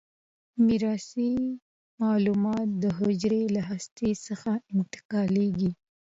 میراثي 0.65 1.31
معلومات 2.01 2.69
د 2.83 2.83
حجره 2.99 3.41
له 3.55 3.61
هسته 3.69 4.05
څخه 4.27 4.51
انتقال 4.75 5.29
کیږي. 5.47 5.71